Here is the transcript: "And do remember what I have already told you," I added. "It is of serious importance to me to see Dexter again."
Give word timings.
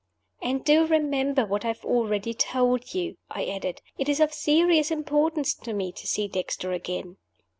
"And 0.41 0.65
do 0.65 0.87
remember 0.87 1.45
what 1.45 1.63
I 1.63 1.67
have 1.67 1.85
already 1.85 2.33
told 2.33 2.95
you," 2.95 3.17
I 3.29 3.45
added. 3.45 3.81
"It 3.99 4.09
is 4.09 4.19
of 4.19 4.33
serious 4.33 4.89
importance 4.89 5.53
to 5.53 5.73
me 5.73 5.91
to 5.91 6.07
see 6.07 6.27
Dexter 6.27 6.71
again." 6.73 7.17